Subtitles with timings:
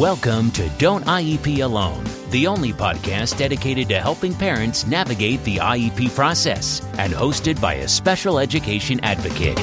[0.00, 6.14] Welcome to Don't IEP Alone, the only podcast dedicated to helping parents navigate the IEP
[6.14, 9.58] process and hosted by a special education advocate.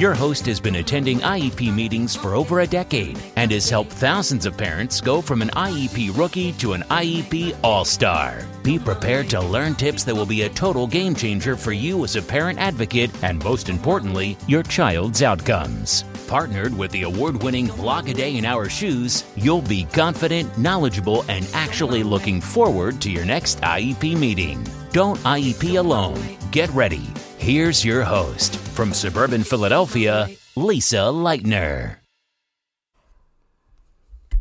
[0.00, 4.46] Your host has been attending IEP meetings for over a decade and has helped thousands
[4.46, 8.46] of parents go from an IEP rookie to an IEP all star.
[8.62, 12.16] Be prepared to learn tips that will be a total game changer for you as
[12.16, 16.06] a parent advocate and, most importantly, your child's outcomes.
[16.34, 21.24] Partnered with the award winning Block a Day in Our Shoes, you'll be confident, knowledgeable,
[21.28, 24.66] and actually looking forward to your next IEP meeting.
[24.90, 26.20] Don't IEP alone.
[26.50, 27.06] Get ready.
[27.38, 31.98] Here's your host from suburban Philadelphia, Lisa Lightner.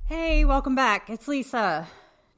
[0.06, 1.12] Hey, welcome back.
[1.12, 1.88] It's Lisa.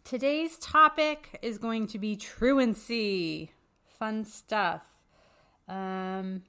[0.04, 3.52] Today's topic is going to be truancy.
[4.00, 4.82] Fun stuff.
[5.70, 6.42] Um,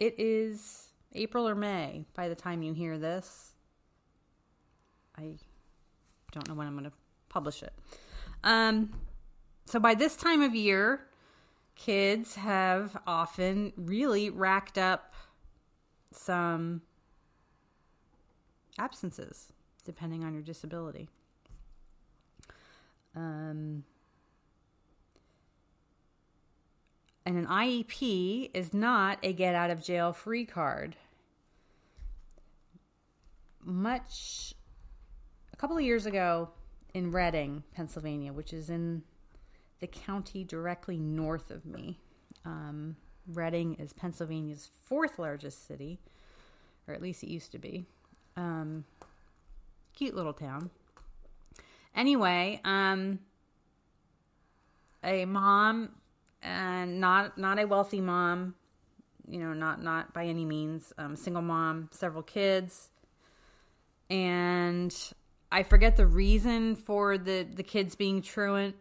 [0.00, 3.52] it is April or May by the time you hear this.
[5.16, 5.36] I
[6.32, 6.96] don't know when I'm going to
[7.28, 7.72] publish it.
[8.42, 8.92] Um,
[9.64, 11.06] so by this time of year,
[11.76, 15.14] kids have often really racked up
[16.10, 16.82] some
[18.78, 19.48] absences
[19.84, 21.08] depending on your disability.
[23.14, 23.84] Um,
[27.26, 30.96] and an IEP is not a get out of jail free card.
[33.62, 34.54] Much,
[35.52, 36.50] a couple of years ago
[36.92, 39.02] in Reading, Pennsylvania, which is in
[39.80, 41.98] the county directly north of me.
[42.44, 45.98] Um, Reading is Pennsylvania's fourth largest city,
[46.86, 47.86] or at least it used to be.
[48.36, 48.84] Um,
[49.94, 50.70] cute little town.
[51.94, 53.20] Anyway, um,
[55.02, 55.90] a mom
[56.44, 58.54] and not not a wealthy mom,
[59.26, 62.90] you know, not not by any means, um, single mom, several kids,
[64.10, 64.94] and
[65.50, 68.76] I forget the reason for the the kids being truant,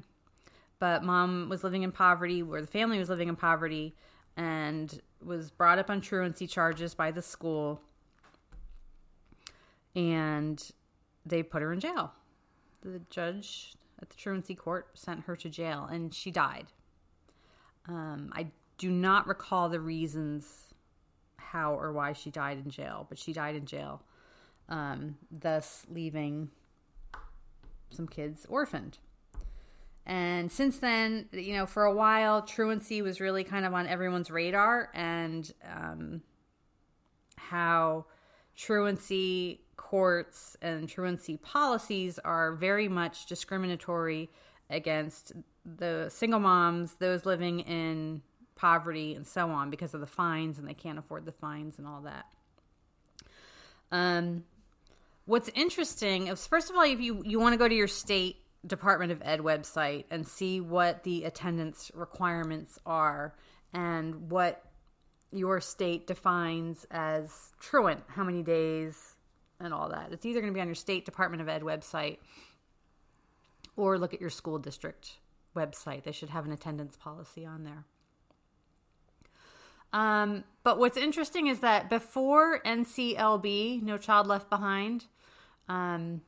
[0.80, 3.96] but mom was living in poverty, where the family was living in poverty,
[4.36, 7.82] and was brought up on truancy charges by the school,
[9.96, 10.72] and
[11.26, 12.12] they put her in jail.
[12.82, 16.66] The judge at the truancy court sent her to jail, and she died.
[17.88, 20.74] Um, I do not recall the reasons
[21.38, 24.02] how or why she died in jail, but she died in jail,
[24.70, 26.50] um, thus leaving
[27.92, 28.98] some kids orphaned.
[30.06, 34.30] And since then, you know, for a while, truancy was really kind of on everyone's
[34.30, 36.22] radar, and um,
[37.38, 38.06] how
[38.56, 44.30] truancy courts and truancy policies are very much discriminatory
[44.70, 45.34] against
[45.66, 48.22] the single moms, those living in
[48.56, 51.88] poverty, and so on because of the fines, and they can't afford the fines and
[51.88, 52.26] all that.
[53.92, 54.44] Um,
[55.26, 58.38] what's interesting is, first of all, if you, you want to go to your state
[58.66, 63.36] Department of Ed website and see what the attendance requirements are
[63.74, 64.64] and what
[65.32, 69.16] your state defines as truant, how many days,
[69.60, 70.12] and all that.
[70.12, 72.18] It's either going to be on your state Department of Ed website
[73.76, 75.18] or look at your school district
[75.56, 76.04] website.
[76.04, 77.86] They should have an attendance policy on there.
[79.94, 85.06] Um, but what's interesting is that before NCLB, No Child Left Behind,
[85.70, 86.22] um,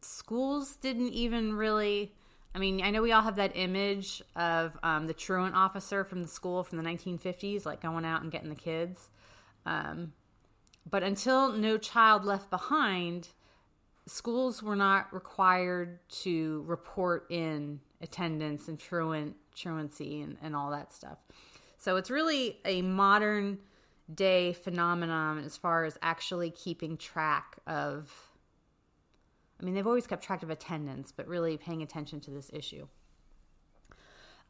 [0.00, 2.14] schools didn't even really.
[2.54, 6.22] I mean, I know we all have that image of um, the truant officer from
[6.22, 9.10] the school from the 1950s, like going out and getting the kids.
[9.66, 10.14] Um,
[10.88, 13.28] but until No Child Left Behind,
[14.06, 20.92] schools were not required to report in attendance and truant truancy and, and all that
[20.92, 21.18] stuff.
[21.78, 23.58] So it's really a modern
[24.12, 28.12] day phenomenon as far as actually keeping track of
[29.60, 32.86] I mean they've always kept track of attendance, but really paying attention to this issue.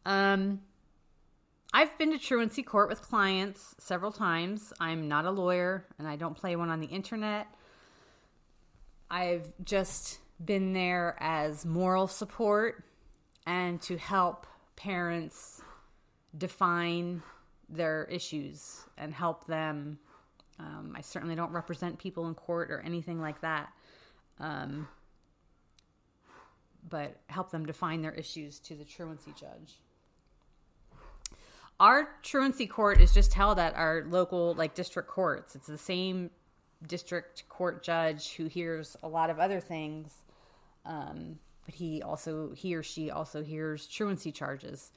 [0.05, 0.61] Um
[1.73, 4.73] I've been to truancy court with clients several times.
[4.81, 7.47] I'm not a lawyer and I don't play one on the internet.
[9.11, 12.85] I've just been there as moral support
[13.47, 15.63] and to help parents
[16.37, 17.23] define
[17.69, 19.99] their issues and help them.
[20.59, 23.73] Um, I certainly don't represent people in court or anything like that,
[24.41, 24.89] um,
[26.89, 29.81] but help them define their issues to the truancy judge.
[31.79, 35.55] Our truancy court is just held at our local like district courts.
[35.55, 36.31] It's the same
[36.87, 40.25] district court judge who hears a lot of other things
[40.87, 44.93] um, but he also he or she also hears truancy charges.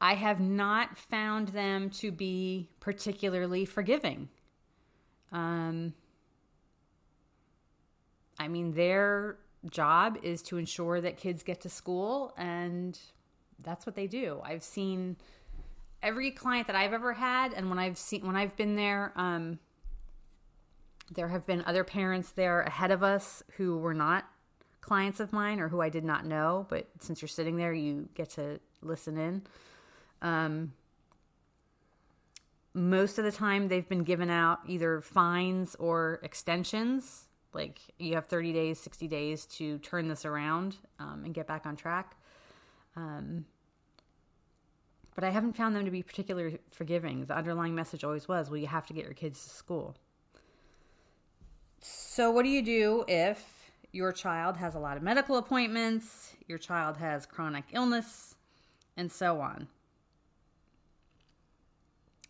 [0.00, 4.28] I have not found them to be particularly forgiving.
[5.30, 5.94] Um,
[8.38, 9.38] I mean, their
[9.70, 12.98] job is to ensure that kids get to school, and
[13.62, 14.40] that's what they do.
[14.44, 15.16] I've seen
[16.02, 19.60] every client that I've ever had, and when I've seen when I've been there, um,
[21.10, 24.24] there have been other parents there ahead of us who were not
[24.82, 28.08] clients of mine or who I did not know, but since you're sitting there, you
[28.14, 29.42] get to listen in.
[30.20, 30.72] Um,
[32.74, 37.28] most of the time, they've been given out either fines or extensions.
[37.54, 41.64] Like you have 30 days, 60 days to turn this around um, and get back
[41.64, 42.16] on track.
[42.96, 43.46] Um,
[45.14, 47.26] but I haven't found them to be particularly forgiving.
[47.26, 49.96] The underlying message always was, well, you have to get your kids to school.
[51.80, 53.61] So, what do you do if
[53.92, 58.34] your child has a lot of medical appointments, your child has chronic illness,
[58.96, 59.68] and so on?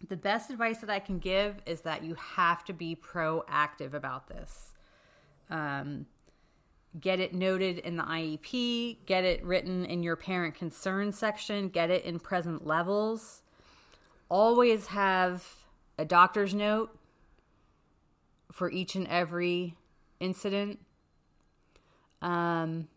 [0.09, 4.26] The best advice that I can give is that you have to be proactive about
[4.26, 4.73] this.
[5.49, 6.06] Um,
[7.00, 11.91] get it noted in the IEP, get it written in your parent concern section, get
[11.91, 13.43] it in present levels.
[14.29, 15.47] Always have
[15.99, 16.99] a doctor's note
[18.50, 19.76] for each and every
[20.20, 20.81] incident.
[22.22, 22.88] Um,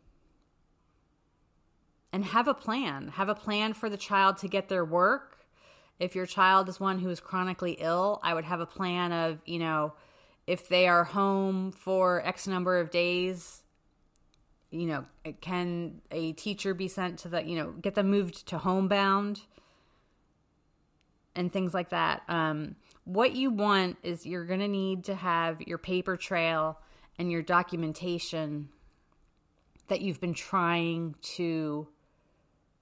[2.13, 3.09] and have a plan.
[3.09, 5.45] Have a plan for the child to get their work.
[5.99, 9.39] If your child is one who is chronically ill, I would have a plan of,
[9.45, 9.93] you know,
[10.47, 13.63] if they are home for X number of days,
[14.71, 15.05] you know,
[15.41, 19.41] can a teacher be sent to the, you know, get them moved to homebound
[21.35, 22.23] and things like that.
[22.29, 26.79] Um, what you want is you're going to need to have your paper trail
[27.19, 28.69] and your documentation
[29.87, 31.87] that you've been trying to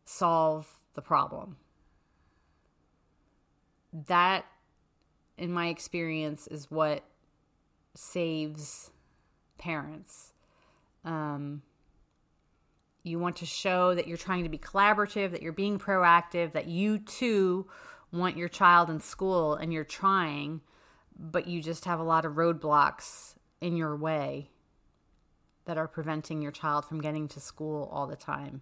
[0.05, 1.57] solve the problem.
[4.07, 4.45] That,
[5.37, 7.03] in my experience, is what
[7.95, 8.91] saves
[9.57, 10.33] parents.
[11.05, 11.61] Um,
[13.03, 16.67] you want to show that you're trying to be collaborative, that you're being proactive, that
[16.67, 17.67] you too
[18.11, 20.61] want your child in school and you're trying,
[21.19, 24.49] but you just have a lot of roadblocks in your way
[25.65, 28.61] that are preventing your child from getting to school all the time.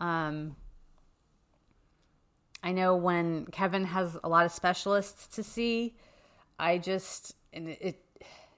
[0.00, 0.56] Um,
[2.62, 5.96] I know when Kevin has a lot of specialists to see,
[6.58, 8.00] I just and it,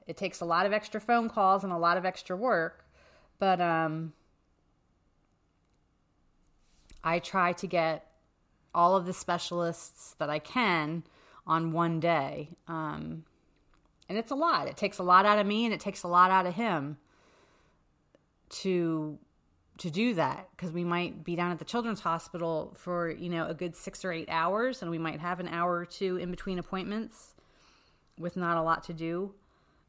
[0.06, 2.84] it takes a lot of extra phone calls and a lot of extra work,
[3.38, 4.12] but um
[7.02, 8.10] I try to get
[8.74, 11.04] all of the specialists that I can
[11.46, 12.50] on one day.
[12.66, 13.24] Um,
[14.08, 14.66] and it's a lot.
[14.66, 16.98] It takes a lot out of me and it takes a lot out of him
[18.48, 19.19] to
[19.78, 23.46] to do that because we might be down at the children's hospital for you know
[23.46, 26.31] a good six or eight hours and we might have an hour or two in
[26.31, 27.34] between appointments
[28.19, 29.34] with not a lot to do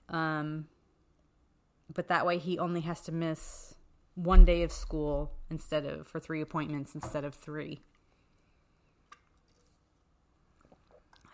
[0.10, 0.68] um,
[1.94, 3.76] but that way he only has to miss
[4.16, 7.82] one day of school instead of for three appointments instead of three.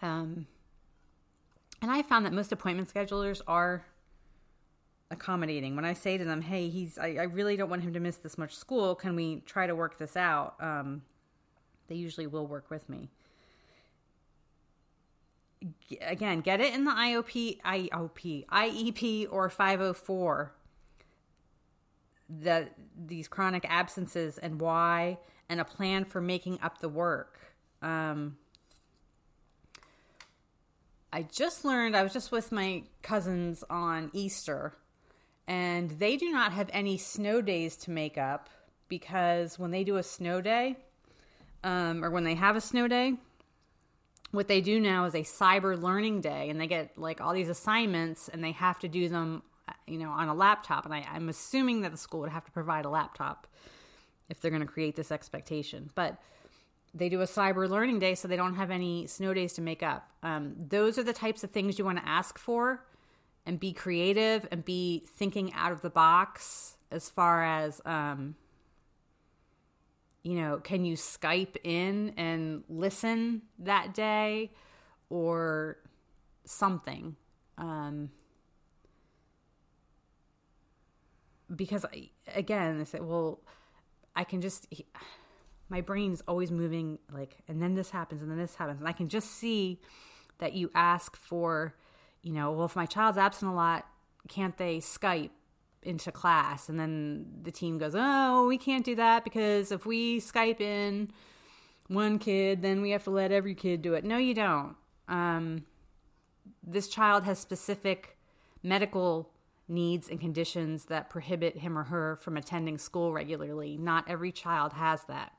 [0.01, 0.47] Um,
[1.81, 3.85] and I found that most appointment schedulers are
[5.13, 5.75] accommodating.
[5.75, 8.17] When I say to them, "Hey, he's I, I really don't want him to miss
[8.17, 8.95] this much school.
[8.95, 11.03] Can we try to work this out?" Um,
[11.87, 13.09] they usually will work with me.
[16.01, 20.51] Again, get it in the IOP, IOP, IEP, or 504
[22.41, 25.17] the these chronic absences and why
[25.49, 27.39] and a plan for making up the work.
[27.81, 28.37] Um,
[31.11, 34.73] I just learned I was just with my cousins on Easter
[35.47, 38.49] and they do not have any snow days to make up
[38.87, 40.77] because when they do a snow day
[41.63, 43.13] um, or when they have a snow day
[44.31, 47.49] what they do now is a cyber learning day and they get like all these
[47.49, 49.43] assignments and they have to do them
[49.87, 50.85] you know, on a laptop.
[50.85, 53.47] And I, I'm assuming that the school would have to provide a laptop
[54.29, 55.89] if they're going to create this expectation.
[55.95, 56.17] But
[56.93, 59.83] they do a cyber learning day so they don't have any snow days to make
[59.83, 60.09] up.
[60.21, 62.85] Um, those are the types of things you want to ask for
[63.45, 68.35] and be creative and be thinking out of the box as far as, um,
[70.23, 74.51] you know, can you Skype in and listen that day
[75.09, 75.77] or
[76.45, 77.15] something?
[77.57, 78.11] Um,
[81.53, 83.41] because I, again, I said, well,
[84.15, 84.67] I can just,
[85.69, 88.93] my brain's always moving like, and then this happens, and then this happens, and I
[88.93, 89.81] can just see
[90.37, 91.75] that you ask for,
[92.23, 93.85] you know, well, if my child's absent a lot,
[94.27, 95.29] can't they Skype
[95.83, 96.69] into class?
[96.69, 101.11] And then the team goes, oh, we can't do that because if we Skype in
[101.87, 104.05] one kid, then we have to let every kid do it.
[104.05, 104.75] No, you don't.
[105.09, 105.65] Um,
[106.65, 108.17] this child has specific
[108.63, 109.29] medical
[109.67, 113.77] needs and conditions that prohibit him or her from attending school regularly.
[113.77, 115.33] Not every child has that.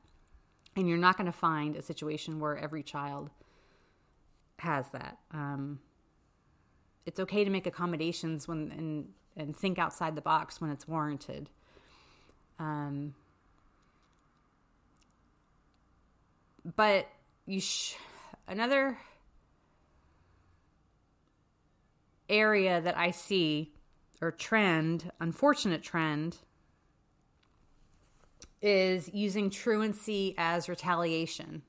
[0.76, 3.31] And you're not going to find a situation where every child
[4.59, 5.19] has that.
[5.31, 5.79] Um,
[7.06, 11.50] it's okay to make accommodations when and, and think outside the box when it's warranted.
[12.58, 13.14] Um,
[16.76, 17.06] but
[17.46, 17.94] you sh-
[18.49, 18.96] another
[22.28, 23.73] area that I see
[24.20, 26.38] or trend, unfortunate trend,
[28.62, 31.62] is using truancy as retaliation.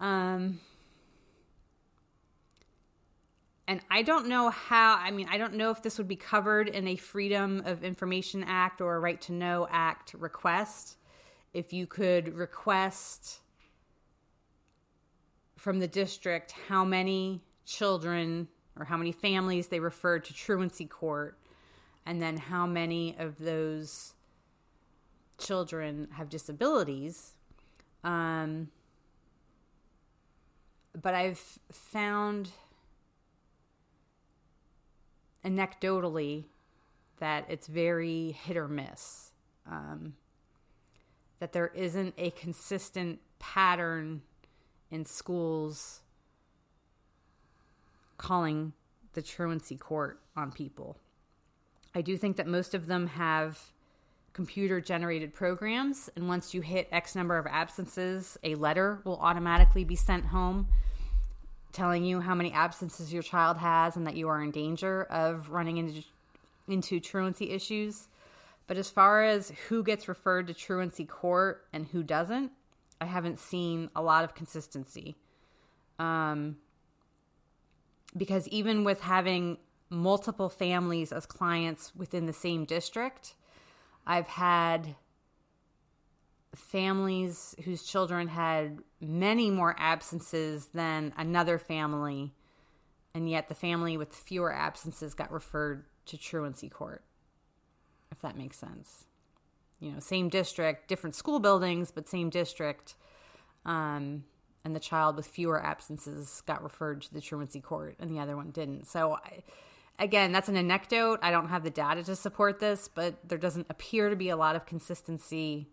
[0.00, 0.60] Um,
[3.66, 6.68] and I don't know how, I mean, I don't know if this would be covered
[6.68, 10.98] in a Freedom of Information Act or a Right to Know Act request.
[11.54, 13.40] If you could request
[15.56, 21.38] from the district how many children or how many families they referred to truancy court,
[22.04, 24.14] and then how many of those
[25.38, 27.34] children have disabilities.
[28.02, 28.68] Um,
[31.00, 32.50] but I've found
[35.44, 36.44] anecdotally
[37.18, 39.32] that it's very hit or miss.
[39.70, 40.14] Um,
[41.38, 44.22] that there isn't a consistent pattern
[44.90, 46.00] in schools
[48.16, 48.72] calling
[49.14, 50.96] the truancy court on people.
[51.94, 53.72] I do think that most of them have
[54.32, 59.84] computer generated programs, and once you hit X number of absences, a letter will automatically
[59.84, 60.66] be sent home
[61.74, 65.50] telling you how many absences your child has and that you are in danger of
[65.50, 66.02] running into
[66.66, 68.08] into truancy issues.
[68.66, 72.52] But as far as who gets referred to truancy court and who doesn't,
[73.00, 75.16] I haven't seen a lot of consistency.
[75.98, 76.56] Um,
[78.16, 79.58] because even with having
[79.90, 83.34] multiple families as clients within the same district,
[84.06, 84.94] I've had
[86.56, 92.32] families whose children had many more absences than another family,
[93.14, 97.02] and yet the family with fewer absences got referred to truancy court,
[98.12, 99.04] if that makes sense.
[99.80, 102.94] You know, same district, different school buildings, but same district.
[103.66, 104.24] Um,
[104.64, 108.36] and the child with fewer absences got referred to the truancy court and the other
[108.36, 108.86] one didn't.
[108.86, 109.42] So, I,
[109.98, 111.18] again, that's an anecdote.
[111.22, 114.36] I don't have the data to support this, but there doesn't appear to be a
[114.36, 115.68] lot of consistency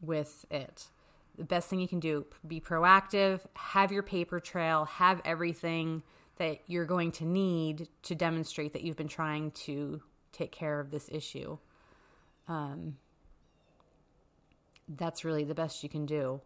[0.00, 0.88] with it.
[1.36, 6.02] The best thing you can do be proactive, have your paper trail, have everything
[6.36, 10.02] that you're going to need to demonstrate that you've been trying to
[10.32, 11.58] take care of this issue.
[12.48, 12.96] Um,
[14.88, 16.40] that's really the best you can do.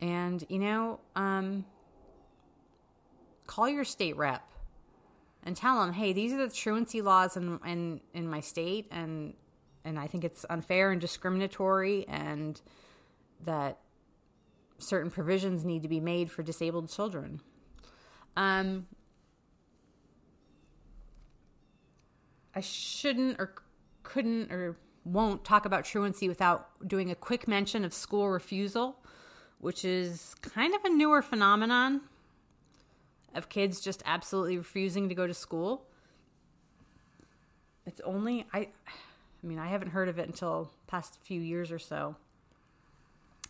[0.00, 1.64] And, you know, um,
[3.46, 4.48] call your state rep
[5.44, 9.34] and tell them, hey, these are the truancy laws in, in, in my state, and,
[9.84, 12.60] and I think it's unfair and discriminatory, and
[13.44, 13.78] that
[14.78, 17.40] certain provisions need to be made for disabled children.
[18.36, 18.86] Um,
[22.54, 23.54] I shouldn't or
[24.02, 28.96] couldn't or won't talk about truancy without doing a quick mention of school refusal
[29.62, 32.00] which is kind of a newer phenomenon
[33.32, 35.86] of kids just absolutely refusing to go to school.
[37.86, 38.68] It's only I
[39.42, 42.16] I mean, I haven't heard of it until past few years or so.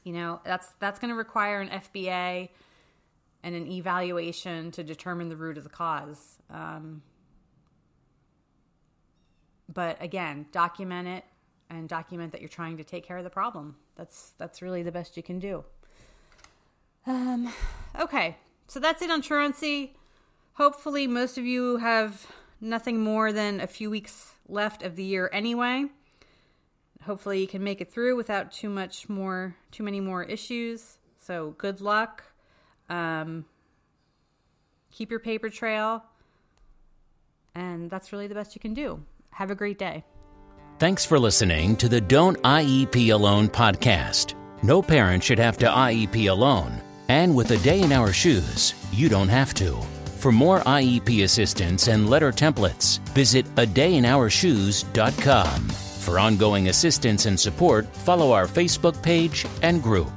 [0.04, 2.48] You know, that's that's going to require an FBA
[3.42, 6.38] and an evaluation to determine the root of the cause.
[6.50, 7.02] Um,
[9.72, 11.24] but again, document it
[11.70, 13.76] and document that you're trying to take care of the problem.
[13.96, 15.64] That's that's really the best you can do.
[17.06, 17.52] Um,
[17.98, 19.96] okay, so that's it on truancy.
[20.54, 22.26] Hopefully, most of you have
[22.62, 25.86] nothing more than a few weeks left of the year anyway.
[27.04, 30.98] Hopefully, you can make it through without too much more, too many more issues.
[31.18, 32.22] So, good luck.
[32.88, 33.44] Um,
[34.92, 36.04] keep your paper trail,
[37.54, 39.02] and that's really the best you can do.
[39.30, 40.04] Have a great day.
[40.78, 44.34] Thanks for listening to the Don't IEP Alone podcast.
[44.62, 46.80] No parent should have to IEP alone.
[47.08, 50.01] And with a day in our shoes, you don't have to.
[50.22, 55.68] For more IEP assistance and letter templates, visit adayinourshoes.com.
[55.68, 60.12] For ongoing assistance and support, follow our Facebook page and group.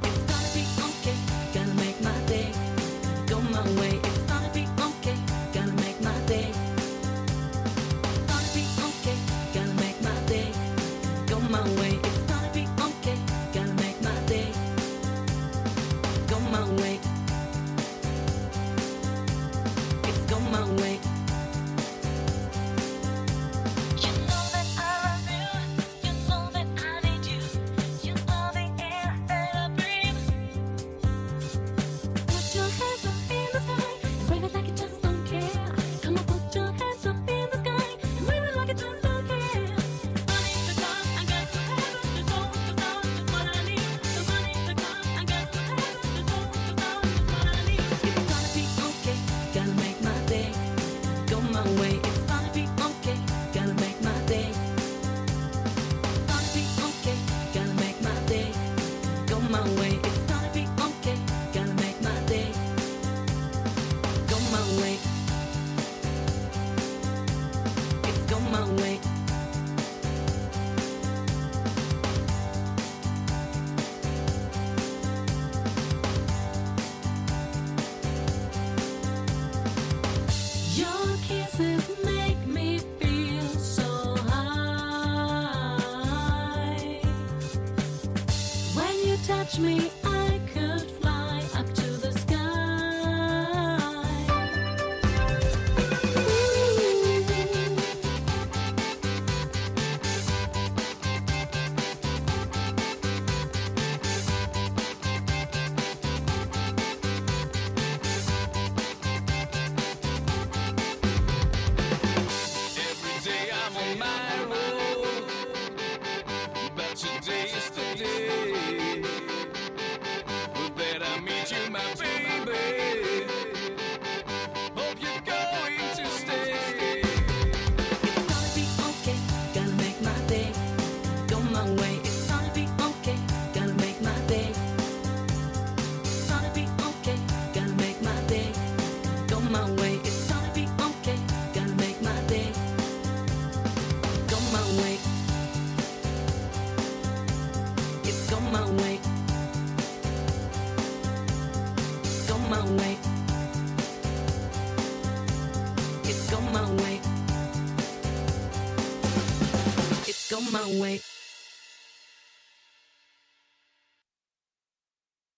[68.55, 68.94] my way.